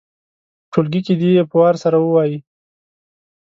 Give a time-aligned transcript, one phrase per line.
[0.63, 2.37] په ټولګي کې دې یې په وار سره ووايي.